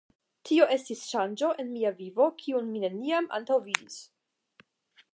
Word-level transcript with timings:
Tio 0.49 0.65
estis 0.75 1.03
ŝanĝo 1.09 1.51
en 1.63 1.69
mia 1.75 1.93
vivo, 2.01 2.31
kiun 2.41 2.73
mi 2.73 2.85
neniam 2.87 3.31
antaŭvidis. 3.41 4.03